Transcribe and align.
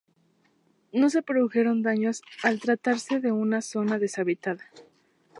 No 0.93 1.11
se 1.11 1.21
produjeron 1.21 1.83
daños 1.83 2.23
al 2.41 2.59
tratarse 2.59 3.19
de 3.19 3.31
una 3.31 3.61
zona 3.61 3.99
deshabitada. 3.99 4.63